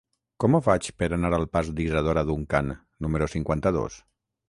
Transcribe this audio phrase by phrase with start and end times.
[0.43, 2.75] Com ho faig per anar al pas d'Isadora Duncan
[3.07, 4.05] número cinquanta-dos?